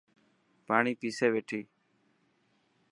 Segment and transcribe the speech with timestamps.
[0.67, 1.61] پاڻي پيسي پيتي.